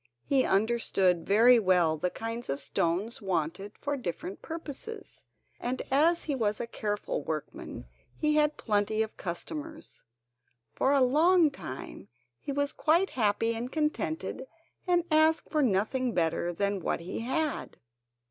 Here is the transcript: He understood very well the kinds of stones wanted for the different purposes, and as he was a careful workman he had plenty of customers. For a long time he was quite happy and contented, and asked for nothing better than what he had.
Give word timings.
He 0.25 0.45
understood 0.45 1.27
very 1.27 1.59
well 1.59 1.95
the 1.95 2.09
kinds 2.09 2.49
of 2.49 2.59
stones 2.59 3.21
wanted 3.21 3.73
for 3.77 3.95
the 3.95 4.01
different 4.01 4.41
purposes, 4.41 5.25
and 5.59 5.83
as 5.91 6.23
he 6.23 6.33
was 6.33 6.59
a 6.59 6.65
careful 6.65 7.21
workman 7.23 7.85
he 8.17 8.33
had 8.33 8.57
plenty 8.57 9.03
of 9.03 9.15
customers. 9.15 10.01
For 10.73 10.91
a 10.91 11.01
long 11.03 11.51
time 11.51 12.07
he 12.39 12.51
was 12.51 12.73
quite 12.73 13.11
happy 13.11 13.53
and 13.53 13.71
contented, 13.71 14.47
and 14.87 15.03
asked 15.11 15.51
for 15.51 15.61
nothing 15.61 16.13
better 16.15 16.51
than 16.51 16.79
what 16.79 17.01
he 17.01 17.19
had. 17.19 17.77